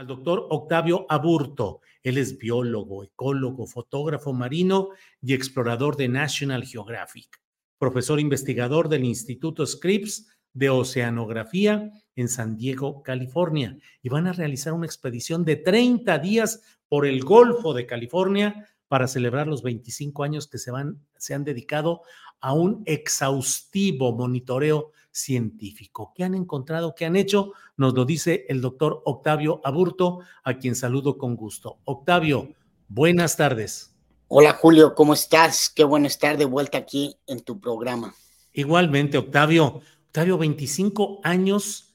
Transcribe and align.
Al 0.00 0.06
doctor 0.06 0.46
Octavio 0.48 1.04
Aburto. 1.10 1.82
Él 2.02 2.16
es 2.16 2.38
biólogo, 2.38 3.04
ecólogo, 3.04 3.66
fotógrafo 3.66 4.32
marino 4.32 4.88
y 5.20 5.34
explorador 5.34 5.94
de 5.98 6.08
National 6.08 6.64
Geographic. 6.64 7.38
Profesor 7.76 8.18
investigador 8.18 8.88
del 8.88 9.04
Instituto 9.04 9.66
Scripps 9.66 10.26
de 10.54 10.70
Oceanografía 10.70 11.92
en 12.16 12.28
San 12.30 12.56
Diego, 12.56 13.02
California. 13.02 13.76
Y 14.00 14.08
van 14.08 14.26
a 14.26 14.32
realizar 14.32 14.72
una 14.72 14.86
expedición 14.86 15.44
de 15.44 15.56
30 15.56 16.18
días 16.20 16.62
por 16.88 17.04
el 17.04 17.22
Golfo 17.22 17.74
de 17.74 17.84
California 17.84 18.66
para 18.88 19.06
celebrar 19.06 19.48
los 19.48 19.62
25 19.62 20.24
años 20.24 20.48
que 20.48 20.56
se, 20.56 20.70
van, 20.70 20.98
se 21.18 21.34
han 21.34 21.44
dedicado 21.44 22.00
a 22.40 22.54
un 22.54 22.82
exhaustivo 22.86 24.16
monitoreo 24.16 24.92
científico. 25.12 26.12
¿Qué 26.14 26.24
han 26.24 26.34
encontrado? 26.34 26.94
¿Qué 26.94 27.06
han 27.06 27.16
hecho? 27.16 27.52
Nos 27.76 27.94
lo 27.94 28.04
dice 28.04 28.46
el 28.48 28.60
doctor 28.60 29.02
Octavio 29.04 29.60
Aburto, 29.64 30.20
a 30.44 30.54
quien 30.58 30.74
saludo 30.74 31.18
con 31.18 31.36
gusto. 31.36 31.78
Octavio, 31.84 32.54
buenas 32.88 33.36
tardes. 33.36 33.94
Hola 34.28 34.52
Julio, 34.52 34.94
¿cómo 34.94 35.14
estás? 35.14 35.70
Qué 35.70 35.82
bueno 35.82 36.06
estar 36.06 36.38
de 36.38 36.44
vuelta 36.44 36.78
aquí 36.78 37.16
en 37.26 37.40
tu 37.40 37.60
programa. 37.60 38.14
Igualmente, 38.52 39.18
Octavio. 39.18 39.82
Octavio, 40.06 40.38
25 40.38 41.20
años 41.22 41.94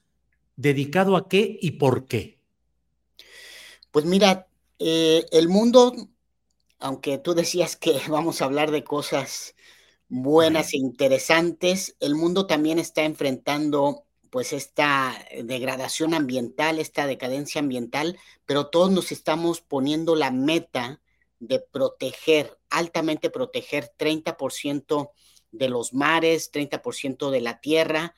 dedicado 0.56 1.18
a 1.18 1.28
qué 1.28 1.58
y 1.62 1.72
por 1.72 2.08
qué. 2.08 2.40
Pues 3.92 4.06
mira, 4.06 4.48
eh, 4.80 5.26
el 5.32 5.48
mundo, 5.48 5.94
aunque 6.80 7.18
tú 7.18 7.34
decías 7.34 7.76
que 7.76 8.00
vamos 8.10 8.42
a 8.42 8.46
hablar 8.46 8.72
de 8.72 8.84
cosas 8.84 9.56
buenas 10.08 10.74
e 10.74 10.78
interesantes. 10.78 11.96
El 12.00 12.16
mundo 12.16 12.48
también 12.48 12.80
está 12.80 13.04
enfrentando 13.04 14.06
pues 14.30 14.52
esta 14.52 15.16
degradación 15.44 16.14
ambiental, 16.14 16.80
esta 16.80 17.08
decadencia 17.08 17.60
ambiental, 17.60 18.18
pero 18.46 18.68
todos 18.68 18.92
nos 18.92 19.12
estamos 19.12 19.62
poniendo 19.62 20.16
la 20.16 20.30
meta 20.30 21.00
de 21.40 21.60
proteger, 21.60 22.58
altamente 22.70 23.30
proteger 23.30 23.94
30% 23.98 25.12
de 25.52 25.70
los 25.70 25.94
mares, 25.94 26.52
30% 26.52 27.30
de 27.30 27.42
la 27.42 27.62
tierra, 27.62 28.16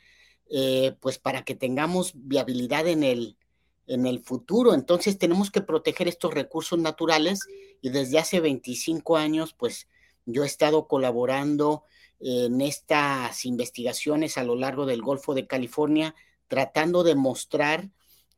eh, 0.49 0.95
pues 0.99 1.19
para 1.19 1.43
que 1.43 1.55
tengamos 1.55 2.13
viabilidad 2.15 2.87
en 2.87 3.03
el, 3.03 3.37
en 3.85 4.05
el 4.07 4.19
futuro. 4.23 4.73
Entonces 4.73 5.17
tenemos 5.19 5.51
que 5.51 5.61
proteger 5.61 6.07
estos 6.07 6.33
recursos 6.33 6.79
naturales 6.79 7.41
y 7.81 7.89
desde 7.89 8.17
hace 8.17 8.39
25 8.39 9.17
años, 9.17 9.53
pues 9.53 9.87
yo 10.27 10.43
he 10.43 10.45
estado 10.45 10.88
colaborando 10.88 11.83
en 12.19 12.61
estas 12.61 13.45
investigaciones 13.45 14.38
a 14.38 14.43
lo 14.43 14.55
largo 14.55 14.85
del 14.85 15.01
Golfo 15.01 15.33
de 15.33 15.47
California, 15.47 16.13
tratando 16.47 17.03
de 17.03 17.15
mostrar 17.15 17.89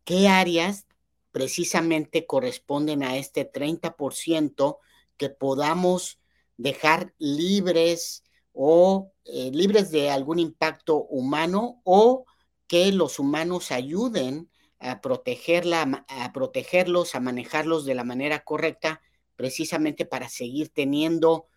qué 0.05 0.27
áreas 0.27 0.85
precisamente 1.31 2.25
corresponden 2.25 3.03
a 3.03 3.17
este 3.17 3.51
30% 3.51 4.77
que 5.17 5.29
podamos 5.29 6.19
dejar 6.57 7.13
libres 7.17 8.23
o 8.53 9.11
eh, 9.25 9.51
libres 9.53 9.91
de 9.91 10.09
algún 10.09 10.39
impacto 10.39 11.03
humano 11.03 11.81
o 11.83 12.25
que 12.67 12.91
los 12.91 13.19
humanos 13.19 13.71
ayuden 13.71 14.49
a, 14.79 15.01
protegerla, 15.01 16.05
a 16.07 16.33
protegerlos, 16.33 17.15
a 17.15 17.19
manejarlos 17.19 17.85
de 17.85 17.95
la 17.95 18.03
manera 18.03 18.43
correcta, 18.43 19.01
precisamente 19.35 20.05
para 20.05 20.29
seguir 20.29 20.69
teniendo 20.69 21.47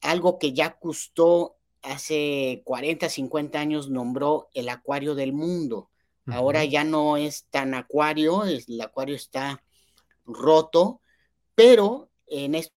algo 0.00 0.38
que 0.38 0.52
ya 0.52 0.78
costó 0.78 1.56
hace 1.82 2.62
40, 2.64 3.08
50 3.08 3.58
años 3.58 3.90
nombró 3.90 4.48
el 4.54 4.68
acuario 4.68 5.14
del 5.14 5.32
mundo. 5.32 5.90
Ahora 6.26 6.64
ya 6.64 6.84
no 6.84 7.16
es 7.16 7.46
tan 7.50 7.74
acuario, 7.74 8.44
el 8.44 8.80
acuario 8.80 9.16
está 9.16 9.64
roto, 10.24 11.00
pero 11.56 12.08
en 12.28 12.54
esto 12.54 12.72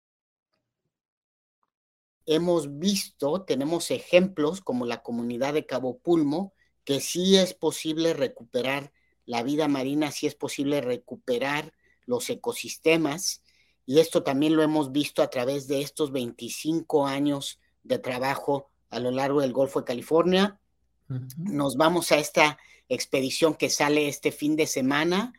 hemos 2.25 2.79
visto, 2.79 3.43
tenemos 3.43 3.91
ejemplos 3.91 4.61
como 4.61 4.87
la 4.87 5.03
comunidad 5.03 5.53
de 5.53 5.67
Cabo 5.67 5.99
Pulmo, 5.99 6.53
que 6.83 6.99
sí 6.99 7.37
es 7.37 7.53
posible 7.53 8.13
recuperar 8.13 8.91
la 9.25 9.43
vida 9.43 9.67
marina, 9.67 10.11
sí 10.11 10.25
es 10.25 10.35
posible 10.35 10.81
recuperar 10.81 11.73
los 12.05 12.29
ecosistemas, 12.31 13.42
y 13.85 13.99
esto 13.99 14.23
también 14.23 14.55
lo 14.55 14.63
hemos 14.63 14.91
visto 14.91 15.21
a 15.21 15.29
través 15.29 15.67
de 15.67 15.81
estos 15.81 16.11
25 16.11 17.05
años 17.05 17.59
de 17.83 17.99
trabajo 17.99 18.69
a 18.89 18.99
lo 18.99 19.11
largo 19.11 19.41
del 19.41 19.53
Golfo 19.53 19.79
de 19.81 19.85
California. 19.85 20.59
Nos 21.37 21.75
vamos 21.75 22.11
a 22.11 22.17
esta 22.17 22.57
expedición 22.87 23.55
que 23.55 23.69
sale 23.69 24.07
este 24.07 24.31
fin 24.31 24.55
de 24.55 24.67
semana 24.67 25.33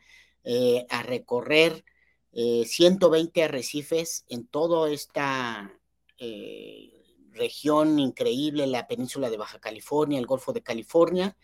eh, 0.45 0.87
a 0.91 1.03
recorrer 1.03 1.85
120 2.33 3.41
eh, 3.41 3.45
arrecifes 3.45 4.25
en 4.29 4.47
toda 4.47 4.91
esta 4.91 5.73
eh, 6.19 6.91
región 7.31 7.99
increíble, 7.99 8.67
la 8.67 8.87
península 8.87 9.31
de 9.31 9.37
Baja 9.37 9.61
California, 9.61 10.19
el 10.19 10.27
Golfo 10.27 10.53
de 10.53 10.63
California. 10.63 11.37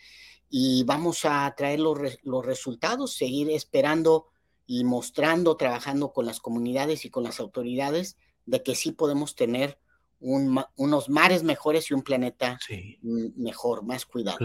y 0.51 0.83
vamos 0.83 1.25
a 1.25 1.55
traer 1.57 1.79
los, 1.79 1.99
los 2.25 2.45
resultados, 2.45 3.15
seguir 3.15 3.51
esperando 3.51 4.27
y 4.73 4.85
mostrando, 4.85 5.57
trabajando 5.57 6.13
con 6.13 6.27
las 6.27 6.39
comunidades 6.39 7.05
y 7.05 7.11
con 7.11 7.25
las 7.25 7.41
autoridades 7.41 8.17
de 8.47 8.63
que 8.63 8.77
sí 8.77 8.93
podemos 8.93 9.35
tener 9.35 9.81
unos 10.21 11.09
mares 11.09 11.43
mejores 11.43 11.91
y 11.91 11.95
un 11.95 12.03
planeta 12.03 12.57
mejor, 13.03 13.83
más 13.83 14.07
cuidado. 14.07 14.39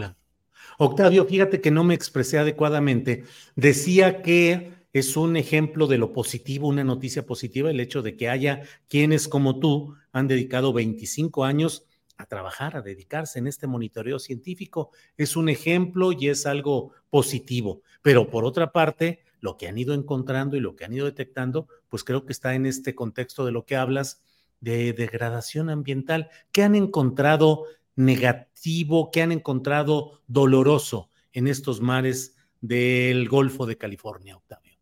Octavio, 0.80 1.26
fíjate 1.26 1.62
que 1.62 1.70
no 1.70 1.84
me 1.84 1.94
expresé 1.94 2.40
adecuadamente. 2.40 3.26
Decía 3.56 4.24
que 4.24 4.74
es 4.94 5.16
un 5.16 5.38
ejemplo 5.38 5.86
de 5.86 6.00
lo 6.00 6.12
positivo, 6.12 6.70
una 6.70 6.84
noticia 6.84 7.24
positiva, 7.28 7.70
el 7.70 7.80
hecho 7.80 8.02
de 8.02 8.18
que 8.18 8.28
haya 8.28 8.64
quienes 8.88 9.28
como 9.28 9.60
tú 9.60 9.94
han 10.12 10.28
dedicado 10.28 10.74
25 10.74 11.44
años 11.44 11.86
a 12.18 12.26
trabajar, 12.26 12.78
a 12.78 12.82
dedicarse 12.82 13.40
en 13.40 13.48
este 13.48 13.68
monitoreo 13.68 14.20
científico. 14.20 14.92
Es 15.18 15.36
un 15.36 15.50
ejemplo 15.50 16.12
y 16.12 16.30
es 16.30 16.46
algo 16.46 16.92
positivo. 17.10 17.82
Pero 18.02 18.30
por 18.30 18.46
otra 18.46 18.72
parte, 18.72 19.24
lo 19.42 19.58
que 19.58 19.68
han 19.68 19.78
ido 19.78 19.94
encontrando 19.94 20.56
y 20.56 20.60
lo 20.60 20.76
que 20.76 20.86
han 20.86 20.94
ido 20.94 21.06
detectando, 21.06 21.68
pues 21.90 22.04
creo 22.04 22.26
que 22.26 22.34
está 22.34 22.56
en 22.56 22.66
este 22.66 22.96
contexto 22.96 23.46
de 23.46 23.52
lo 23.52 23.66
que 23.66 23.76
hablas 23.76 24.22
de 24.60 24.94
degradación 24.94 25.70
ambiental. 25.70 26.30
¿Qué 26.52 26.64
han 26.64 26.76
encontrado 26.76 27.66
negativo, 27.96 29.12
qué 29.12 29.22
han 29.22 29.32
encontrado 29.32 30.22
doloroso 30.28 31.10
en 31.34 31.48
estos 31.48 31.82
mares 31.82 32.36
del 32.62 33.30
Golfo 33.30 33.66
de 33.66 33.78
California, 33.78 34.38
Octavio? 34.38 34.74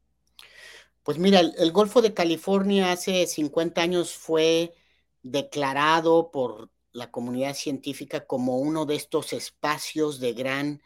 Pues 1.04 1.18
mira, 1.18 1.42
el, 1.42 1.72
Golfo 1.74 2.02
de 2.02 2.14
California 2.14 2.94
hace 2.94 3.28
50 3.28 3.82
años 3.82 4.14
fue 4.14 4.74
declarado 5.22 6.32
por 6.32 6.70
la 6.94 7.12
comunidad 7.12 7.56
científica 7.56 8.26
como 8.26 8.58
uno 8.58 8.86
de 8.86 8.96
estos 8.96 9.34
espacios 9.34 10.20
de 10.20 10.34
gran 10.34 10.82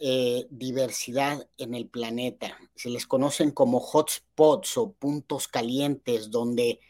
eh, 0.00 0.46
diversidad 0.50 1.48
en 1.56 1.74
el 1.74 1.88
planeta. 1.88 2.56
Se 2.74 2.90
les 2.90 3.06
conocen 3.06 3.50
como 3.50 3.78
hotspots 3.78 4.76
o 4.76 4.92
puntos 4.92 5.48
calientes 5.48 6.30
donde 6.30 6.80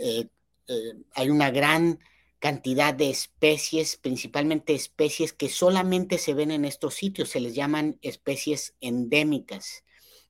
eh, 0.00 0.28
eh, 0.68 0.94
hay 1.14 1.28
una 1.28 1.50
gran 1.50 1.98
cantidad 2.38 2.94
de 2.94 3.10
especies, 3.10 3.96
principalmente 3.96 4.74
especies 4.74 5.32
que 5.32 5.48
solamente 5.48 6.18
se 6.18 6.34
ven 6.34 6.50
en 6.50 6.64
estos 6.64 6.94
sitios, 6.94 7.30
se 7.30 7.40
les 7.40 7.54
llaman 7.54 7.98
especies 8.02 8.74
endémicas. 8.80 9.84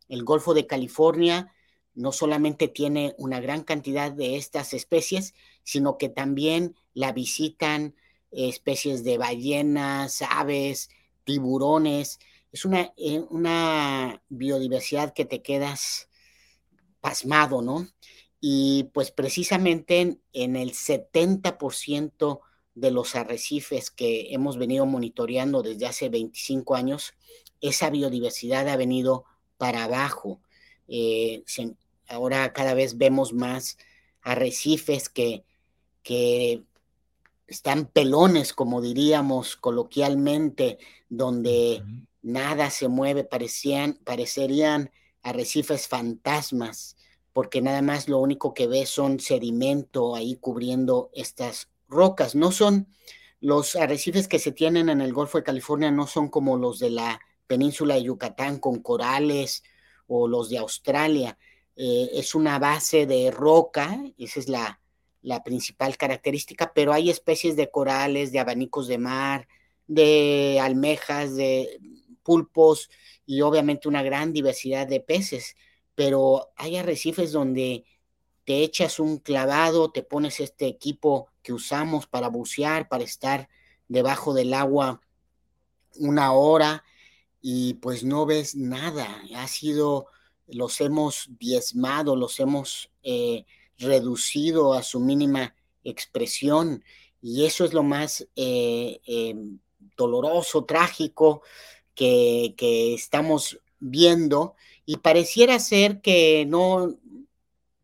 El 0.09 0.25
Golfo 0.25 0.55
de 0.55 0.67
California 0.67 1.54
no 1.95 2.13
solamente 2.13 2.69
tiene 2.69 3.15
una 3.19 3.41
gran 3.41 3.63
cantidad 3.63 4.11
de 4.13 4.37
estas 4.37 4.75
especies, 4.75 5.35
sino 5.63 5.97
que 5.99 6.09
también 6.09 6.75
la 6.93 7.13
visitan 7.13 7.95
especies 8.31 9.05
de 9.05 9.19
ballenas, 9.19 10.23
aves, 10.23 10.91
tiburones. 11.25 12.19
Es 12.53 12.65
una, 12.65 12.93
eh, 12.97 14.21
biodiversidad 14.29 15.13
que 15.13 15.25
te 15.25 15.43
quedas 15.43 16.09
pasmado, 17.01 17.63
¿no? 17.63 17.89
Y 18.41 18.91
pues 18.93 19.11
precisamente 19.11 20.19
en, 20.33 20.57
el 20.57 20.73
70% 20.73 22.41
de 22.75 22.91
los 22.91 23.15
arrecifes 23.15 23.91
que 23.91 24.35
hemos 24.35 24.59
venido 24.59 24.85
monitoreando 24.85 25.63
desde 25.63 25.87
hace 25.87 26.09
25 26.09 26.75
años, 26.75 27.15
esa 27.61 27.89
biodiversidad 27.89 28.69
ha 28.69 28.77
venido 28.77 29.25
para 29.57 29.85
abajo. 29.85 30.41
Eh, 30.89 31.43
ahora 32.09 32.53
cada 32.53 32.75
vez 32.75 32.99
vemos 32.99 33.33
más 33.33 33.79
arrecifes 34.23 35.09
que, 35.09 35.45
que 36.03 36.63
están 37.47 37.87
pelones, 37.87 38.53
como 38.53 38.81
diríamos 38.81 39.57
coloquialmente, 39.57 40.79
donde 41.09 41.83
nada 42.23 42.71
se 42.71 42.89
mueve, 42.89 43.25
parecían, 43.25 43.95
parecerían 44.05 44.91
arrecifes 45.23 45.89
fantasmas 45.89 46.97
porque 47.35 47.61
nada 47.61 47.83
más 47.83 48.09
lo 48.09 48.21
único 48.21 48.55
que 48.55 48.69
ve 48.69 48.87
son 48.87 49.19
sedimento 49.19 50.15
ahí 50.15 50.37
cubriendo 50.37 51.11
estas 51.15 51.69
rocas. 51.89 52.37
No 52.37 52.53
son 52.53 52.87
los 53.41 53.75
arrecifes 53.75 54.29
que 54.29 54.39
se 54.39 54.53
tienen 54.53 54.89
en 54.89 55.01
el 55.01 55.13
Golfo 55.13 55.37
de 55.37 55.45
California, 55.45 55.91
no 55.91 56.07
son 56.07 56.29
como 56.29 56.57
los 56.57 56.79
de 56.79 56.91
la 56.91 57.21
península 57.49 57.97
de 57.97 58.05
Yucatán 58.05 58.61
con 58.61 58.81
corales 58.81 59.65
o 60.07 60.29
los 60.29 60.49
de 60.49 60.59
Australia. 60.59 61.37
Eh, 61.77 62.11
es 62.15 62.35
una 62.35 62.59
base 62.59 63.07
de 63.07 63.31
roca, 63.31 63.99
esa 64.19 64.41
es 64.41 64.49
la, 64.49 64.81
la 65.23 65.43
principal 65.43 65.97
característica, 65.97 66.73
pero 66.75 66.93
hay 66.93 67.11
especies 67.11 67.57
de 67.57 67.71
corales, 67.71 68.33
de 68.33 68.39
abanicos 68.39 68.87
de 68.87 68.99
mar, 68.99 69.49
de 69.87 70.61
almejas, 70.63 71.35
de 71.35 71.81
pulpos 72.23 72.91
y 73.27 73.41
obviamente 73.43 73.89
una 73.89 74.03
gran 74.03 74.33
diversidad 74.33 74.87
de 74.87 75.01
peces 75.01 75.57
pero 75.95 76.53
hay 76.57 76.77
arrecifes 76.77 77.33
donde 77.33 77.85
te 78.45 78.63
echas 78.63 78.99
un 78.99 79.19
clavado, 79.19 79.91
te 79.91 80.03
pones 80.03 80.41
este 80.41 80.67
equipo 80.67 81.29
que 81.43 81.53
usamos 81.53 82.07
para 82.07 82.29
bucear, 82.29 82.89
para 82.89 83.05
estar 83.05 83.49
debajo 83.89 84.35
del 84.35 84.55
agua 84.55 85.01
una 85.97 86.33
hora 86.33 86.85
y 87.41 87.75
pues 87.75 88.05
no 88.05 88.27
ves 88.27 88.57
nada. 88.57 89.23
Ha 89.37 89.47
sido, 89.47 90.07
los 90.47 90.81
hemos 90.81 91.29
diezmado, 91.39 92.17
los 92.17 92.39
hemos 92.41 92.91
eh, 93.03 93.45
reducido 93.79 94.75
a 94.75 94.83
su 94.83 95.01
mínima 95.01 95.55
expresión. 95.85 96.85
Y 97.21 97.45
eso 97.47 97.65
es 97.65 97.73
lo 97.73 97.83
más 97.83 98.29
eh, 98.37 99.01
em, 99.07 99.59
doloroso, 99.97 100.65
trágico 100.65 101.43
que, 101.95 102.55
que 102.57 102.95
estamos 102.95 103.61
viendo. 103.81 104.55
Y 104.87 104.99
pareciera 104.99 105.59
ser 105.59 106.01
que 106.01 106.45
no, 106.47 106.99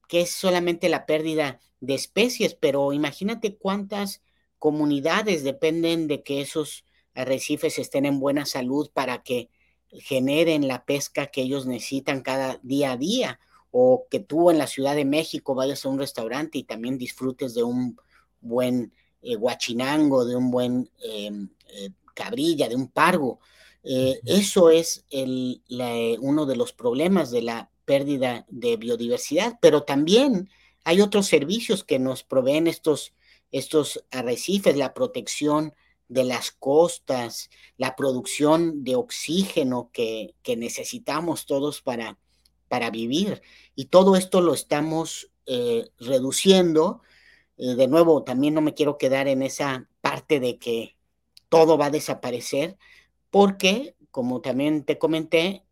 que 0.08 0.22
es 0.22 0.30
solamente 0.30 0.88
la 0.88 1.06
pérdida 1.06 1.60
de 1.80 1.94
especies, 1.94 2.54
pero 2.54 2.92
imagínate 2.92 3.56
cuántas 3.56 4.22
comunidades 4.58 5.42
dependen 5.42 6.06
de 6.06 6.22
que 6.22 6.42
esos 6.42 6.84
arrecifes 7.14 7.78
estén 7.78 8.04
en 8.06 8.20
buena 8.20 8.44
salud 8.44 8.90
para 8.92 9.22
que 9.22 9.48
generen 9.92 10.68
la 10.68 10.84
pesca 10.84 11.26
que 11.26 11.42
ellos 11.42 11.66
necesitan 11.66 12.22
cada 12.22 12.58
día 12.62 12.92
a 12.92 12.96
día, 12.96 13.40
o 13.70 14.06
que 14.10 14.20
tú 14.20 14.50
en 14.50 14.58
la 14.58 14.66
Ciudad 14.66 14.96
de 14.96 15.04
México 15.04 15.54
vayas 15.54 15.84
a 15.84 15.88
un 15.88 15.98
restaurante 15.98 16.58
y 16.58 16.64
también 16.64 16.98
disfrutes 16.98 17.54
de 17.54 17.62
un 17.62 17.96
buen 18.40 18.92
eh, 19.22 19.36
guachinango, 19.36 20.24
de 20.24 20.36
un 20.36 20.50
buen 20.50 20.90
em, 21.02 21.48
eh, 21.68 21.90
cabrilla, 22.14 22.68
de 22.68 22.76
un 22.76 22.88
pargo. 22.88 23.38
Eh, 23.82 24.20
eso 24.24 24.70
es 24.70 25.04
el, 25.10 25.62
uno 26.20 26.46
de 26.46 26.56
los 26.56 26.72
problemas 26.72 27.30
de 27.30 27.42
la 27.42 27.70
pérdida 27.84 28.44
de 28.48 28.76
biodiversidad, 28.76 29.58
pero 29.60 29.82
también 29.84 30.48
hay 30.84 31.00
otros 31.00 31.26
servicios 31.26 31.84
que 31.84 31.98
nos 31.98 32.22
proveen 32.22 32.66
estos, 32.66 33.14
estos 33.52 34.04
arrecifes, 34.10 34.76
la 34.76 34.94
protección 34.94 35.74
de 36.10 36.24
las 36.24 36.50
costas, 36.50 37.50
la 37.76 37.94
producción 37.94 38.82
de 38.82 38.96
oxígeno 38.96 39.90
que, 39.92 40.34
necesitamos 40.56 41.46
todos 41.46 41.80
para, 41.82 42.18
para, 42.68 42.90
vivir. 42.90 43.42
Y 43.76 43.86
todo 43.86 44.16
esto 44.16 44.40
lo 44.40 44.52
estamos 44.52 45.30
eh, 45.46 45.88
reduciendo. 45.98 47.00
De 47.56 47.86
nuevo, 47.86 48.24
también 48.24 48.54
no 48.54 48.60
me 48.60 48.74
quiero 48.74 48.98
quedar 48.98 49.28
en 49.28 49.42
esa 49.42 49.88
parte 50.00 50.40
de 50.40 50.58
que 50.58 50.96
todo 51.48 51.78
va 51.78 51.86
a 51.86 51.90
desaparecer, 51.90 52.76
porque, 53.30 53.94
como 54.10 54.40
también 54.40 54.84
te 54.84 54.98
comenté, 54.98 55.64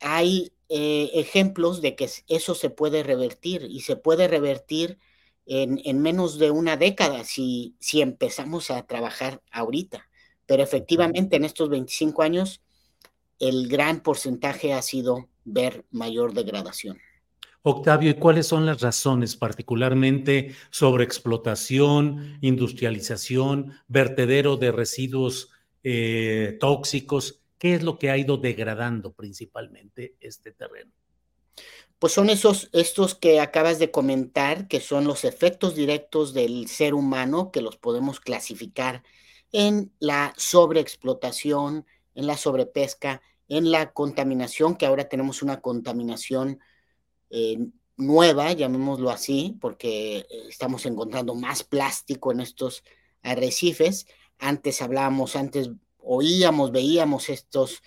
hay 0.00 0.52
eh, 0.68 1.10
ejemplos 1.14 1.80
de 1.80 1.94
que 1.94 2.10
eso 2.26 2.56
se 2.56 2.70
puede 2.70 3.04
revertir 3.04 3.68
y 3.70 3.82
se 3.82 3.94
puede 3.94 4.26
revertir 4.26 4.98
en, 5.46 6.00
menos 6.00 6.38
de 6.38 6.50
una 6.50 6.76
década 6.76 7.24
si, 7.24 7.76
si 7.78 8.02
empezamos 8.02 8.70
a 8.70 8.82
trabajar 8.86 9.40
ahorita. 9.50 10.08
Pero 10.44 10.62
efectivamente 10.62 11.36
en 11.36 11.44
estos 11.44 11.68
25 11.68 12.22
años 12.22 12.62
el 13.38 13.68
gran 13.68 14.00
porcentaje 14.00 14.72
ha 14.72 14.82
sido 14.82 15.28
ver 15.44 15.84
mayor 15.90 16.32
degradación. 16.34 16.98
Octavio, 17.62 18.10
¿y 18.10 18.14
cuáles 18.14 18.46
son 18.46 18.64
las 18.64 18.80
razones 18.80 19.34
particularmente 19.34 20.54
sobre 20.70 21.02
explotación, 21.02 22.38
industrialización, 22.40 23.72
vertedero 23.88 24.56
de 24.56 24.70
residuos 24.70 25.50
eh, 25.82 26.56
tóxicos? 26.60 27.42
¿Qué 27.58 27.74
es 27.74 27.82
lo 27.82 27.98
que 27.98 28.10
ha 28.10 28.18
ido 28.18 28.36
degradando 28.36 29.12
principalmente 29.12 30.14
este 30.20 30.52
terreno? 30.52 30.92
Pues 31.98 32.12
son 32.12 32.28
esos, 32.28 32.68
estos 32.72 33.14
que 33.14 33.40
acabas 33.40 33.78
de 33.78 33.90
comentar, 33.90 34.68
que 34.68 34.80
son 34.80 35.04
los 35.06 35.24
efectos 35.24 35.74
directos 35.74 36.34
del 36.34 36.68
ser 36.68 36.94
humano, 36.94 37.50
que 37.50 37.62
los 37.62 37.76
podemos 37.78 38.20
clasificar 38.20 39.02
en 39.52 39.92
la 39.98 40.34
sobreexplotación, 40.36 41.86
en 42.14 42.26
la 42.26 42.36
sobrepesca, 42.36 43.22
en 43.48 43.70
la 43.70 43.92
contaminación, 43.92 44.76
que 44.76 44.86
ahora 44.86 45.08
tenemos 45.08 45.42
una 45.42 45.60
contaminación 45.60 46.60
eh, 47.30 47.58
nueva, 47.96 48.52
llamémoslo 48.52 49.10
así, 49.10 49.56
porque 49.60 50.18
eh, 50.18 50.26
estamos 50.48 50.84
encontrando 50.86 51.34
más 51.34 51.62
plástico 51.64 52.32
en 52.32 52.40
estos 52.40 52.84
arrecifes, 53.22 54.06
antes 54.38 54.82
hablábamos, 54.82 55.34
antes 55.36 55.70
oíamos, 55.98 56.72
veíamos 56.72 57.28
estos 57.30 57.82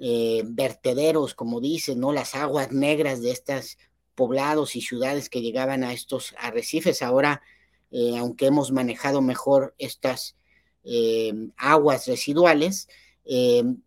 eh, 0.00 0.42
vertederos, 0.44 1.34
como 1.34 1.60
dicen, 1.60 2.00
¿no? 2.00 2.12
Las 2.12 2.34
aguas 2.34 2.72
negras 2.72 3.22
de 3.22 3.30
estos 3.30 3.78
poblados 4.16 4.74
y 4.74 4.80
ciudades 4.80 5.28
que 5.28 5.40
llegaban 5.40 5.84
a 5.84 5.92
estos 5.92 6.34
arrecifes. 6.38 7.00
Ahora, 7.02 7.42
eh, 7.90 8.16
aunque 8.18 8.46
hemos 8.46 8.72
manejado 8.72 9.22
mejor 9.22 9.74
estas 9.78 10.36
eh, 10.82 11.32
aguas 11.56 12.06
residuales, 12.06 12.88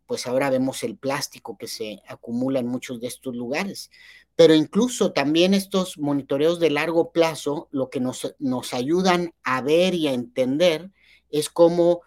pues 0.07 0.25
ahora 0.25 0.49
vemos 0.49 0.81
el 0.81 0.97
plástico 0.97 1.59
que 1.59 1.67
se 1.67 2.01
acumula 2.07 2.59
en 2.59 2.67
muchos 2.67 2.99
de 2.99 3.07
estos 3.07 3.35
lugares. 3.35 3.91
Pero 4.35 4.55
incluso 4.55 5.11
también 5.11 5.53
estos 5.53 5.99
monitoreos 5.99 6.59
de 6.59 6.71
largo 6.71 7.11
plazo, 7.11 7.67
lo 7.69 7.91
que 7.91 7.99
nos, 7.99 8.35
nos 8.39 8.73
ayudan 8.73 9.35
a 9.43 9.61
ver 9.61 9.93
y 9.93 10.07
a 10.07 10.13
entender 10.13 10.89
es 11.29 11.49
cómo 11.49 12.01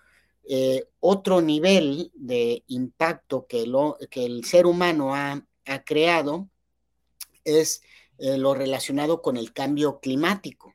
eh, 0.48 0.84
otro 1.00 1.40
nivel 1.40 2.10
de 2.14 2.64
impacto 2.66 3.46
que, 3.46 3.66
lo, 3.66 3.98
que 4.10 4.24
el 4.24 4.44
ser 4.44 4.66
humano 4.66 5.14
ha, 5.14 5.44
creado 5.84 6.48
es 7.44 7.82
eh, 8.18 8.36
lo 8.36 8.54
relacionado 8.54 9.22
con 9.22 9.36
el 9.36 9.52
cambio 9.52 10.00
climático. 10.00 10.74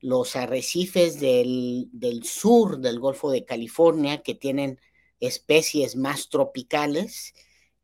Los 0.00 0.34
arrecifes 0.34 1.20
del, 1.20 1.88
del, 1.92 2.24
sur 2.24 2.78
del 2.78 2.98
Golfo 2.98 3.30
de 3.30 3.44
California, 3.44 4.22
que 4.22 4.34
tienen 4.34 4.80
especies 5.20 5.94
más 5.94 6.28
tropicales, 6.28 7.34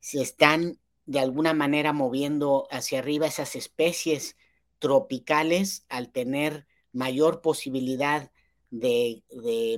se 0.01 0.21
están 0.21 0.81
de 1.07 1.21
alguna 1.21 1.55
manera 1.55 1.93
moviendo 1.93 2.67
hacia 2.71 2.99
arriba 2.99 3.29
esas 3.29 3.55
especies 3.55 4.37
tropicales 4.79 5.85
al 5.89 6.11
tener 6.11 6.67
mayor 6.93 7.41
posibilidad 7.41 8.31
de, 8.71 9.23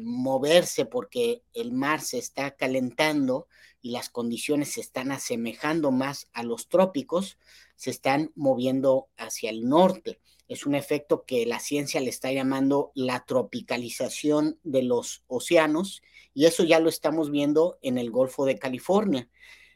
moverse 0.02 0.84
porque 0.84 1.42
el 1.54 1.72
mar 1.72 2.00
se 2.00 2.18
está 2.18 2.56
calentando 2.56 3.46
y 3.82 3.92
las 3.92 4.10
condiciones 4.10 4.72
se 4.72 4.80
están 4.80 5.12
asemejando 5.12 5.90
más 5.90 6.28
a 6.32 6.42
los 6.42 6.68
trópicos, 6.68 7.38
se 7.76 7.90
están 7.90 8.30
moviendo 8.34 9.08
hacia 9.16 9.50
el 9.50 9.68
norte. 9.68 10.20
Es 10.48 10.66
un 10.66 10.74
efecto 10.74 11.24
que 11.24 11.46
la 11.46 11.60
ciencia 11.60 12.00
le 12.00 12.10
está 12.10 12.32
llamando 12.32 12.90
la 12.94 13.24
tropicalización 13.24 14.58
de 14.64 14.82
los 14.82 15.22
océanos 15.28 16.02
y 16.34 16.46
eso 16.46 16.64
ya 16.64 16.80
lo 16.80 16.88
estamos 16.88 17.30
viendo 17.30 17.78
en 17.82 17.98
el 17.98 18.10
Golfo 18.10 18.44
de 18.44 18.58
California. 18.58 19.28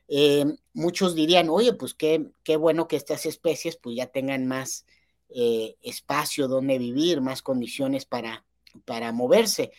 Eh, 0.09 0.45
muchos 0.75 1.15
dirían, 1.15 1.49
oye, 1.49 1.73
pues 1.73 1.95
qué, 1.95 2.27
qué, 2.43 2.57
bueno 2.57 2.89
que 2.89 2.97
estas 2.97 3.25
especies 3.25 3.77
pues 3.77 3.97
ya 3.97 4.07
tengan 4.07 4.47
más 4.47 4.85
eh, 5.31 5.77
espacio 5.81 6.47
donde 6.47 6.79
vivir, 6.79 7.21
más 7.23 7.41
condiciones 7.41 8.05
para, 8.05 8.45
para 8.85 9.13
moverse. 9.13 9.73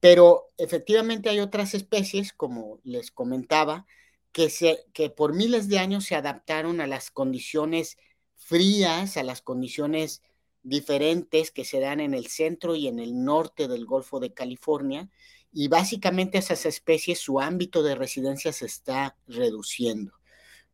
Pero 0.00 0.48
efectivamente 0.56 1.28
hay 1.28 1.40
otras 1.40 1.74
especies, 1.74 2.32
como 2.32 2.80
les 2.84 3.10
comentaba, 3.10 3.86
que, 4.32 4.48
se, 4.48 4.84
que 4.92 5.10
por 5.10 5.34
miles 5.34 5.68
de 5.68 5.78
años 5.78 6.04
se 6.04 6.14
adaptaron 6.14 6.80
a 6.80 6.86
las 6.86 7.10
condiciones 7.10 7.98
frías, 8.36 9.16
a 9.16 9.22
las 9.22 9.42
condiciones 9.42 10.22
diferentes 10.62 11.50
que 11.50 11.64
se 11.64 11.80
dan 11.80 12.00
en 12.00 12.14
el 12.14 12.26
centro 12.26 12.74
y 12.76 12.88
en 12.88 12.98
el 12.98 13.24
norte 13.24 13.68
del 13.68 13.86
Golfo 13.86 14.20
de 14.20 14.32
California. 14.32 15.10
Y 15.52 15.68
básicamente 15.68 16.38
esas 16.38 16.64
especies, 16.64 17.18
su 17.18 17.40
ámbito 17.40 17.82
de 17.82 17.94
residencia 17.94 18.52
se 18.52 18.66
está 18.66 19.16
reduciendo. 19.26 20.12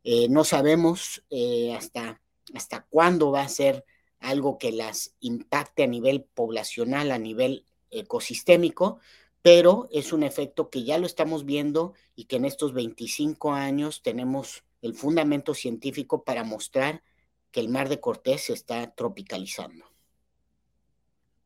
Eh, 0.04 0.28
no 0.28 0.44
sabemos 0.44 1.24
eh, 1.30 1.74
hasta, 1.74 2.20
hasta 2.54 2.86
cuándo 2.88 3.32
va 3.32 3.42
a 3.42 3.48
ser 3.48 3.84
algo 4.20 4.56
que 4.56 4.72
las 4.72 5.14
impacte 5.20 5.82
a 5.82 5.88
nivel 5.88 6.22
poblacional, 6.22 7.10
a 7.10 7.18
nivel 7.18 7.65
ecosistémico, 7.90 8.98
pero 9.42 9.88
es 9.92 10.12
un 10.12 10.22
efecto 10.22 10.70
que 10.70 10.84
ya 10.84 10.98
lo 10.98 11.06
estamos 11.06 11.44
viendo 11.44 11.94
y 12.14 12.24
que 12.24 12.36
en 12.36 12.44
estos 12.44 12.72
25 12.72 13.52
años 13.52 14.02
tenemos 14.02 14.64
el 14.82 14.94
fundamento 14.94 15.54
científico 15.54 16.24
para 16.24 16.44
mostrar 16.44 17.02
que 17.50 17.60
el 17.60 17.68
mar 17.68 17.88
de 17.88 18.00
Cortés 18.00 18.46
se 18.46 18.52
está 18.52 18.94
tropicalizando. 18.94 19.84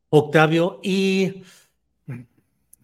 Octavio, 0.09 0.79
¿y 0.83 1.43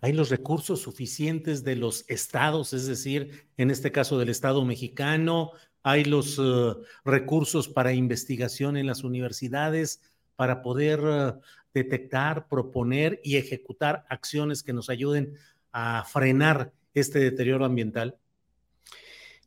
hay 0.02 0.14
los 0.14 0.30
recursos 0.30 0.82
suficientes 0.82 1.64
de 1.64 1.76
los 1.76 2.06
estados, 2.08 2.74
es 2.74 2.86
decir, 2.86 3.48
en 3.58 3.72
este 3.72 3.92
caso 3.92 4.18
del 4.20 4.30
Estado 4.30 4.64
mexicano, 4.64 5.52
hay 5.84 6.04
los 6.04 6.38
eh, 6.40 6.74
recursos 7.04 7.68
para 7.68 7.94
investigación 7.94 8.78
en 8.78 8.86
las 8.86 9.04
universidades 9.04 10.02
para 10.38 10.62
poder 10.62 11.02
eh, 11.04 11.34
detectar, 11.74 12.48
proponer 12.48 13.20
y 13.24 13.36
ejecutar 13.36 14.06
acciones 14.08 14.64
que 14.64 14.72
nos 14.72 14.90
ayuden 14.90 15.34
a 15.74 16.06
frenar 16.06 16.72
este 16.94 17.20
deterioro 17.20 17.66
ambiental? 17.66 18.18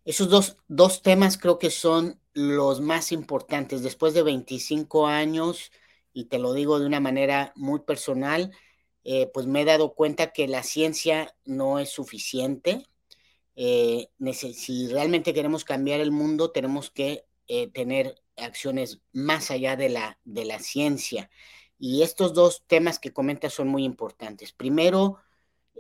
Esos 0.05 0.29
dos, 0.29 0.57
dos 0.69 1.01
temas 1.01 1.39
creo 1.39 1.59
que 1.59 1.71
son 1.71 2.21
los 2.35 2.81
más 2.81 3.13
importantes. 3.13 3.83
Después 3.83 4.15
de 4.15 4.23
25 4.23 5.07
años, 5.07 5.71
y 6.13 6.25
te 6.25 6.39
lo 6.39 6.53
digo 6.53 6.79
de 6.81 6.87
una 6.87 7.01
manera 7.01 7.53
muy 7.55 7.81
personal, 7.81 8.51
eh, 9.05 9.31
pues 9.33 9.47
me 9.47 9.63
he 9.63 9.65
dado 9.65 9.95
cuenta 9.95 10.33
que 10.33 10.49
la 10.49 10.65
ciencia 10.65 11.35
no 11.45 11.79
es 11.79 11.91
suficiente. 11.91 12.85
Eh, 13.55 14.09
si 14.55 14.89
realmente 14.89 15.33
queremos 15.33 15.65
cambiar 15.65 16.01
el 16.01 16.11
mundo, 16.11 16.51
tenemos 16.51 16.91
que 16.91 17.25
tener 17.73 18.15
acciones 18.41 19.01
más 19.13 19.51
allá 19.51 19.77
de 19.77 19.89
la, 19.89 20.19
de 20.25 20.45
la 20.45 20.59
ciencia. 20.59 21.31
Y 21.79 22.03
estos 22.03 22.35
dos 22.35 22.65
temas 22.67 22.99
que 22.99 23.13
comentas 23.13 23.55
son 23.55 23.69
muy 23.69 23.85
importantes. 23.85 24.53
Primero, 24.53 25.19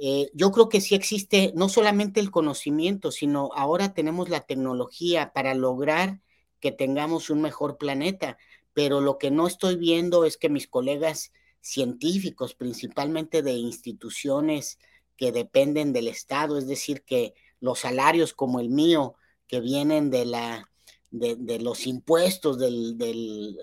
eh, 0.03 0.31
yo 0.33 0.51
creo 0.51 0.69
que 0.69 0.81
sí 0.81 0.95
existe 0.95 1.53
no 1.55 1.69
solamente 1.69 2.21
el 2.21 2.31
conocimiento, 2.31 3.13
sino 3.13 3.51
ahora 3.55 3.93
tenemos 3.93 4.31
la 4.31 4.41
tecnología 4.41 5.33
para 5.35 5.55
lograr 5.55 6.21
que 6.59 6.73
tengamos 6.73 7.29
un 7.31 7.43
mejor 7.43 7.77
planeta. 7.77 8.39
Pero 8.73 9.01
lo 9.01 9.19
que 9.19 9.31
no 9.31 9.47
estoy 9.47 9.77
viendo 9.77 10.25
es 10.25 10.37
que 10.37 10.49
mis 10.49 10.69
colegas 10.69 11.33
científicos, 11.61 12.55
principalmente 12.55 13.43
de 13.43 13.53
instituciones 13.53 14.79
que 15.17 15.33
dependen 15.33 15.93
del 15.93 16.09
Estado, 16.09 16.57
es 16.57 16.67
decir, 16.67 17.05
que 17.05 17.35
los 17.61 17.81
salarios 17.81 18.33
como 18.33 18.61
el 18.61 18.71
mío, 18.71 19.17
que 19.47 19.61
vienen 19.61 20.11
de 20.11 20.25
la 20.25 20.70
de, 21.11 21.59
los 21.61 21.87
impuestos 21.87 22.59
del, 22.59 22.97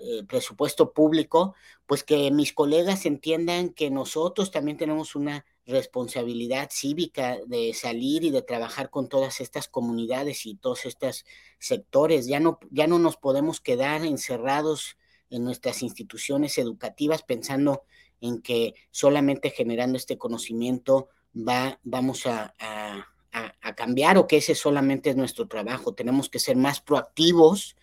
eh, 0.02 0.22
presupuesto 0.28 0.92
público, 0.92 1.54
pues 1.86 2.04
que 2.04 2.30
mis 2.30 2.52
colegas 2.52 3.06
entiendan 3.06 3.70
que 3.70 3.90
nosotros 3.90 4.50
también 4.50 4.76
tenemos 4.76 5.14
una 5.14 5.44
responsabilidad 5.66 6.68
cívica 6.70 7.38
de 7.46 7.74
salir 7.74 8.24
y 8.24 8.30
de 8.30 8.42
trabajar 8.42 8.90
con 8.90 9.08
todas 9.08 9.40
estas 9.40 9.68
comunidades 9.68 10.46
y 10.46 10.54
todos 10.54 10.86
estos 10.86 11.24
sectores. 11.58 12.26
Ya 12.26 12.40
no, 12.40 12.58
ya 12.70 12.86
no 12.86 12.98
nos 12.98 13.16
podemos 13.16 13.60
quedar 13.60 14.04
encerrados 14.04 14.96
en 15.30 15.44
nuestras 15.44 15.82
instituciones 15.82 16.56
educativas 16.58 17.22
pensando 17.22 17.82
en 18.20 18.40
que 18.40 18.74
solamente 18.90 19.50
generando 19.50 19.96
este 19.96 20.18
conocimiento 20.18 21.08
va, 21.34 21.78
vamos 21.82 22.26
a 22.26 22.54
a, 22.58 23.06
cambiar 23.76 24.18
o 24.18 24.26
que 24.26 24.38
ese 24.38 24.54
solamente 24.54 25.10
es 25.10 25.16
nuestro 25.16 25.48
trabajo. 25.48 25.94
Tenemos 25.94 26.28
que 26.28 26.38
ser 26.38 26.56
más 26.56 26.80
proactivos 26.80 27.76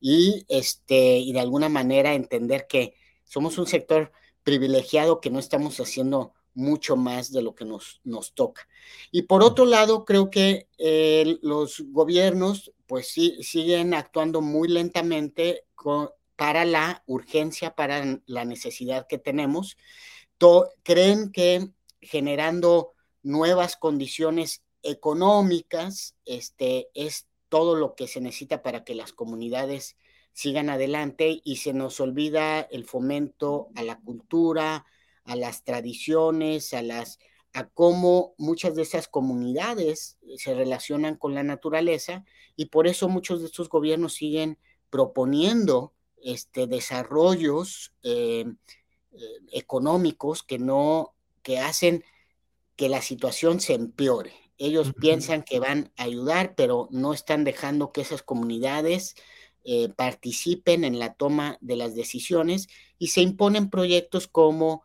y, 0.00 0.44
este, 0.48 1.18
y 1.18 1.32
de 1.32 1.40
alguna 1.40 1.68
manera 1.68 2.14
entender 2.14 2.66
que 2.68 2.94
somos 3.24 3.58
un 3.58 3.66
sector 3.66 4.12
privilegiado 4.42 5.20
que 5.20 5.30
no 5.30 5.38
estamos 5.38 5.78
haciendo 5.78 6.32
mucho 6.54 6.96
más 6.96 7.32
de 7.32 7.42
lo 7.42 7.54
que 7.54 7.64
nos, 7.64 8.00
nos 8.04 8.34
toca. 8.34 8.68
Y 9.10 9.22
por 9.22 9.42
otro 9.42 9.64
lado, 9.64 10.04
creo 10.04 10.30
que 10.30 10.68
eh, 10.78 11.38
los 11.42 11.82
gobiernos 11.88 12.72
pues 12.92 13.08
sí, 13.08 13.42
siguen 13.42 13.94
actuando 13.94 14.42
muy 14.42 14.68
lentamente 14.68 15.64
para 16.36 16.66
la 16.66 17.02
urgencia, 17.06 17.74
para 17.74 18.20
la 18.26 18.44
necesidad 18.44 19.06
que 19.08 19.16
tenemos. 19.16 19.78
creen 20.82 21.32
que 21.32 21.70
generando 22.02 22.92
nuevas 23.22 23.76
condiciones 23.76 24.61
económicas, 24.82 26.16
este, 26.24 26.88
es 26.94 27.26
todo 27.48 27.76
lo 27.76 27.94
que 27.94 28.08
se 28.08 28.20
necesita 28.20 28.62
para 28.62 28.84
que 28.84 28.94
las 28.94 29.12
comunidades 29.12 29.96
sigan 30.32 30.70
adelante 30.70 31.40
y 31.44 31.56
se 31.56 31.72
nos 31.72 32.00
olvida 32.00 32.60
el 32.60 32.84
fomento 32.84 33.68
a 33.74 33.82
la 33.82 34.00
cultura, 34.00 34.86
a 35.24 35.36
las 35.36 35.64
tradiciones, 35.64 36.72
a 36.74 36.82
las 36.82 37.18
a 37.54 37.68
cómo 37.68 38.34
muchas 38.38 38.74
de 38.74 38.82
esas 38.82 39.08
comunidades 39.08 40.16
se 40.38 40.54
relacionan 40.54 41.16
con 41.16 41.34
la 41.34 41.42
naturaleza 41.42 42.24
y 42.56 42.66
por 42.66 42.86
eso 42.86 43.08
muchos 43.08 43.40
de 43.40 43.46
estos 43.46 43.68
gobiernos 43.68 44.14
siguen 44.14 44.58
proponiendo 44.88 45.92
este, 46.22 46.66
desarrollos 46.66 47.92
eh, 48.02 48.46
eh, 49.12 49.18
económicos 49.52 50.42
que 50.42 50.58
no 50.58 51.14
que 51.42 51.58
hacen 51.58 52.04
que 52.76 52.88
la 52.88 53.02
situación 53.02 53.60
se 53.60 53.74
empeore. 53.74 54.32
Ellos 54.58 54.92
piensan 54.98 55.42
que 55.42 55.58
van 55.58 55.92
a 55.96 56.04
ayudar, 56.04 56.54
pero 56.54 56.88
no 56.90 57.12
están 57.12 57.44
dejando 57.44 57.92
que 57.92 58.02
esas 58.02 58.22
comunidades 58.22 59.14
eh, 59.64 59.88
participen 59.88 60.84
en 60.84 60.98
la 60.98 61.14
toma 61.14 61.58
de 61.60 61.76
las 61.76 61.94
decisiones 61.94 62.68
y 62.98 63.08
se 63.08 63.20
imponen 63.20 63.70
proyectos 63.70 64.26
como 64.26 64.82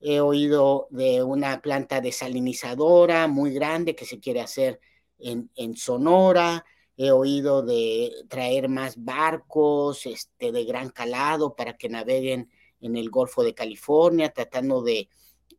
he 0.00 0.20
oído 0.20 0.88
de 0.90 1.22
una 1.22 1.60
planta 1.60 2.00
desalinizadora 2.00 3.26
muy 3.26 3.52
grande 3.52 3.94
que 3.94 4.06
se 4.06 4.20
quiere 4.20 4.40
hacer 4.40 4.80
en, 5.18 5.50
en 5.56 5.76
Sonora, 5.76 6.64
he 6.96 7.10
oído 7.10 7.62
de 7.62 8.12
traer 8.28 8.68
más 8.68 9.02
barcos 9.02 10.06
este, 10.06 10.52
de 10.52 10.64
gran 10.64 10.90
calado 10.90 11.54
para 11.54 11.76
que 11.76 11.88
naveguen 11.88 12.50
en 12.80 12.96
el 12.96 13.10
Golfo 13.10 13.42
de 13.42 13.54
California, 13.54 14.32
tratando 14.32 14.82
de, 14.82 15.08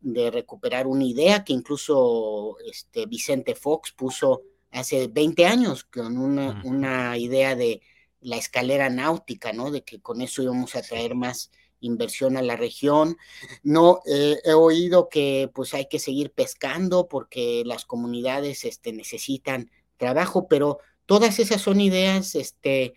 de 0.02 0.32
recuperar 0.32 0.88
una 0.88 1.06
idea 1.06 1.44
que 1.44 1.54
incluso 1.54 2.58
este, 2.70 3.06
Vicente 3.06 3.56
Fox 3.56 3.92
puso 3.92 4.42
hace 4.72 5.08
20 5.08 5.46
años 5.46 5.84
con 5.84 6.18
una, 6.18 6.62
una, 6.66 7.18
idea 7.18 7.56
de 7.56 7.82
la 8.22 8.38
escalera 8.38 8.90
náutica, 8.90 9.54
¿no? 9.54 9.72
De 9.72 9.84
que 9.84 10.02
con 10.02 10.22
eso 10.22 10.42
íbamos 10.42 10.76
a 10.76 10.82
traer 10.82 11.16
más 11.16 11.52
inversión 11.82 12.38
a 12.38 12.42
la 12.42 12.56
región. 12.56 13.18
No, 13.64 14.02
eh, 14.06 14.40
he 14.44 14.54
oído 14.54 15.10
que 15.10 15.50
pues 15.54 15.74
hay 15.74 15.88
que 15.88 16.00
seguir 16.00 16.32
pescando 16.32 17.08
porque 17.08 17.64
las 17.66 17.86
comunidades 17.86 18.64
este, 18.64 18.94
necesitan 18.94 19.70
trabajo, 19.98 20.48
pero 20.48 20.80
todas 21.06 21.40
esas 21.40 21.62
son 21.62 21.82
ideas 21.82 22.36
este, 22.36 22.94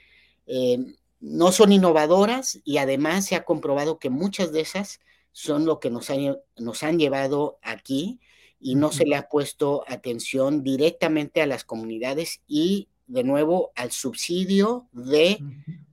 eh, 0.47 0.79
no 1.21 1.53
son 1.53 1.73
innovadoras 1.73 2.61
y 2.65 2.79
además 2.79 3.27
se 3.27 3.35
ha 3.35 3.45
comprobado 3.45 3.99
que 3.99 4.11
muchas 4.11 4.53
de 4.53 4.61
esas 4.61 5.01
son 5.35 5.67
lo 5.67 5.81
que 5.81 5.91
nos 5.91 6.11
han, 6.11 6.39
nos 6.57 6.83
han 6.85 6.99
llevado 6.99 7.59
aquí 7.61 8.21
y 8.61 8.77
no 8.77 8.93
se 8.93 9.05
le 9.05 9.17
ha 9.17 9.29
puesto 9.29 9.85
atención 9.89 10.63
directamente 10.63 11.43
a 11.43 11.47
las 11.47 11.65
comunidades 11.65 12.41
y 12.47 12.89
de 13.09 13.25
nuevo 13.25 13.73
al 13.75 13.91
subsidio 13.91 14.89
de 14.93 15.39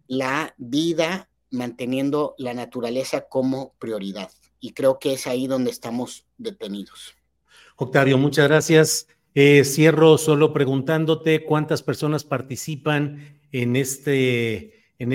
la 0.08 0.54
vida 0.58 1.28
manteniendo 1.50 2.36
la 2.38 2.54
naturaleza 2.54 3.22
como 3.22 3.74
prioridad. 3.80 4.32
Y 4.60 4.74
creo 4.74 5.00
que 5.00 5.14
es 5.14 5.26
ahí 5.26 5.48
donde 5.48 5.72
estamos 5.72 6.28
detenidos. 6.38 7.16
Octavio, 7.76 8.20
muchas 8.20 8.48
gracias. 8.48 9.08
Eh, 9.34 9.64
cierro 9.66 10.20
solo 10.20 10.54
preguntándote 10.54 11.44
cuántas 11.46 11.82
personas 11.82 12.24
participan 12.24 13.42
en 13.52 13.76
este 13.76 14.86
en 15.00 15.14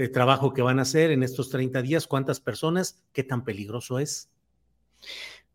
este 0.00 0.12
trabajo 0.12 0.52
que 0.52 0.62
van 0.62 0.78
a 0.78 0.82
hacer 0.82 1.10
en 1.10 1.22
estos 1.22 1.50
30 1.50 1.82
días, 1.82 2.06
cuántas 2.06 2.40
personas, 2.40 3.02
qué 3.12 3.22
tan 3.22 3.44
peligroso 3.44 3.98
es. 3.98 4.30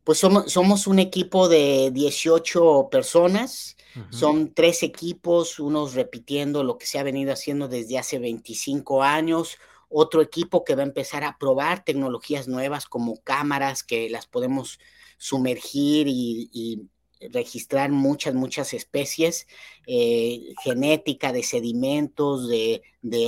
Pues 0.04 0.20
somos, 0.20 0.52
somos 0.52 0.86
un 0.86 1.00
equipo 1.00 1.50
de 1.50 1.90
18 1.92 2.90
personas, 2.92 3.76
son 4.10 4.54
tres 4.54 4.84
equipos, 4.84 5.60
unos 5.60 5.94
repitiendo 5.96 6.64
lo 6.64 6.78
que 6.78 6.86
se 6.86 7.00
ha 7.00 7.04
venido 7.04 7.34
haciendo 7.34 7.68
desde 7.68 7.98
hace 7.98 8.20
25 8.20 9.02
años, 9.02 9.58
otro 9.90 10.22
equipo 10.22 10.64
que 10.64 10.76
va 10.76 10.84
a 10.84 10.86
empezar 10.86 11.24
a 11.24 11.38
probar 11.40 11.84
tecnologías 11.84 12.48
nuevas 12.48 12.86
como 12.86 13.22
cámaras 13.24 13.84
que 13.84 14.10
las 14.10 14.28
podemos 14.28 14.80
sumergir 15.18 16.08
y, 16.08 16.88
registrar 17.32 17.92
muchas, 17.92 18.34
muchas 18.34 18.74
especies, 18.74 19.48
eh, 19.88 20.54
genética 20.64 21.32
de 21.32 21.44
sedimentos, 21.44 22.48
de, 22.48 22.82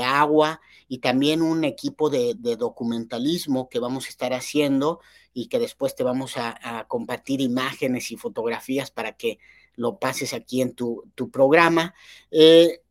agua 0.04 0.60
y 0.88 0.98
también 1.00 1.42
un 1.42 1.64
equipo 1.64 2.10
de, 2.10 2.34
documentalismo 2.58 3.70
que 3.70 3.80
vamos 3.80 4.06
a 4.06 4.10
estar 4.10 4.34
haciendo 4.34 5.00
y 5.34 5.48
que 5.48 5.60
después 5.60 5.96
te 5.96 6.04
vamos 6.04 6.34
a, 6.38 6.86
compartir 6.88 7.42
imágenes 7.42 8.12
y 8.12 8.18
fotografías 8.18 8.92
para 8.92 9.14
que 9.14 9.40
lo 9.76 10.00
pases 10.00 10.34
aquí 10.34 10.62
en 10.62 10.74
tu, 10.74 11.04
programa. 11.32 11.94
Eh, 12.32 12.82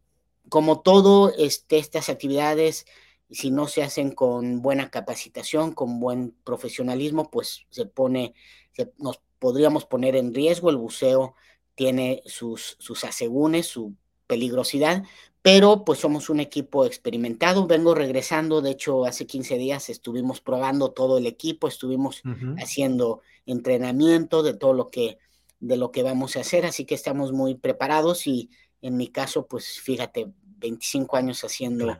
como 0.48 0.80
todo, 0.80 1.32
este, 1.36 1.78
estas 1.78 2.08
actividades, 2.08 2.86
si 3.30 3.50
no 3.50 3.66
se 3.66 3.82
hacen 3.82 4.12
con 4.12 4.62
buena 4.62 4.90
capacitación, 4.90 5.72
con 5.72 5.98
buen 5.98 6.36
profesionalismo, 6.44 7.30
pues 7.30 7.66
se 7.70 7.86
pone, 7.86 8.34
se, 8.72 8.92
nos 8.98 9.20
podríamos 9.38 9.84
poner 9.84 10.16
en 10.16 10.34
riesgo. 10.34 10.70
El 10.70 10.76
buceo 10.76 11.34
tiene 11.74 12.22
sus, 12.26 12.76
sus 12.78 13.04
asegúnes, 13.04 13.66
su 13.66 13.94
peligrosidad, 14.26 15.04
pero 15.42 15.84
pues 15.84 16.00
somos 16.00 16.28
un 16.28 16.40
equipo 16.40 16.84
experimentado. 16.84 17.66
Vengo 17.66 17.94
regresando, 17.94 18.60
de 18.60 18.70
hecho, 18.70 19.04
hace 19.04 19.26
15 19.26 19.58
días 19.58 19.88
estuvimos 19.88 20.40
probando 20.40 20.90
todo 20.90 21.18
el 21.18 21.26
equipo, 21.26 21.68
estuvimos 21.68 22.22
haciendo 22.58 23.20
entrenamiento 23.46 24.42
de 24.42 24.54
todo 24.54 24.72
lo 24.72 24.90
que 24.90 25.18
de 25.58 25.78
lo 25.78 25.90
que 25.90 26.02
vamos 26.02 26.36
a 26.36 26.40
hacer, 26.40 26.66
así 26.66 26.84
que 26.84 26.94
estamos 26.94 27.32
muy 27.32 27.54
preparados 27.54 28.26
y 28.26 28.50
en 28.82 28.96
mi 28.96 29.08
caso, 29.08 29.46
pues 29.46 29.80
fíjate, 29.80 30.30
25 30.58 31.16
años 31.16 31.42
haciendo 31.44 31.96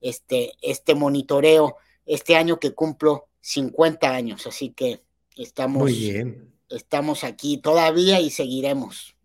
este, 0.00 0.54
este 0.62 0.94
monitoreo, 0.94 1.76
este 2.06 2.34
año 2.34 2.58
que 2.58 2.72
cumplo 2.72 3.28
50 3.42 4.10
años, 4.10 4.46
así 4.46 4.70
que 4.70 5.02
estamos 5.36 5.82
muy 5.82 5.92
bien 5.92 6.53
estamos 6.68 7.24
aquí 7.24 7.58
todavía 7.58 8.20
y 8.20 8.30
seguiremos. 8.30 9.16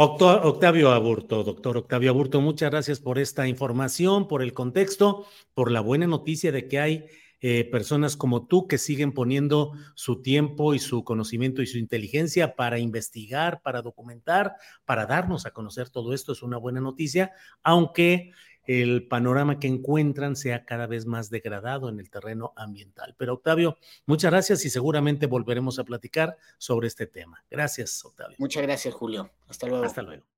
Octavio 0.00 0.92
Aburto, 0.92 1.42
doctor 1.42 1.76
Octavio 1.76 2.10
Aburto, 2.10 2.40
muchas 2.40 2.70
gracias 2.70 3.00
por 3.00 3.18
esta 3.18 3.48
información, 3.48 4.28
por 4.28 4.42
el 4.42 4.54
contexto, 4.54 5.26
por 5.54 5.72
la 5.72 5.80
buena 5.80 6.06
noticia 6.06 6.52
de 6.52 6.68
que 6.68 6.78
hay 6.78 7.06
eh, 7.40 7.64
personas 7.64 8.16
como 8.16 8.46
tú 8.46 8.66
que 8.66 8.78
siguen 8.78 9.12
poniendo 9.12 9.72
su 9.94 10.22
tiempo 10.22 10.74
y 10.74 10.80
su 10.80 11.04
conocimiento 11.04 11.62
y 11.62 11.66
su 11.66 11.78
inteligencia 11.78 12.56
para 12.56 12.80
investigar, 12.80 13.60
para 13.62 13.82
documentar, 13.82 14.54
para 14.84 15.06
darnos 15.06 15.46
a 15.46 15.52
conocer 15.52 15.88
todo 15.88 16.12
esto. 16.14 16.32
Es 16.32 16.42
una 16.42 16.58
buena 16.58 16.80
noticia, 16.80 17.32
aunque 17.62 18.32
el 18.68 19.08
panorama 19.08 19.58
que 19.58 19.66
encuentran 19.66 20.36
sea 20.36 20.66
cada 20.66 20.86
vez 20.86 21.06
más 21.06 21.30
degradado 21.30 21.88
en 21.88 21.98
el 21.98 22.10
terreno 22.10 22.52
ambiental. 22.54 23.14
Pero 23.18 23.32
Octavio, 23.32 23.78
muchas 24.04 24.30
gracias 24.30 24.64
y 24.66 24.70
seguramente 24.70 25.26
volveremos 25.26 25.78
a 25.78 25.84
platicar 25.84 26.36
sobre 26.58 26.86
este 26.86 27.06
tema. 27.06 27.42
Gracias, 27.50 28.04
Octavio. 28.04 28.36
Muchas 28.38 28.62
gracias, 28.62 28.92
Julio. 28.92 29.30
Hasta 29.48 29.66
luego. 29.66 29.84
Hasta 29.84 30.02
luego. 30.02 30.37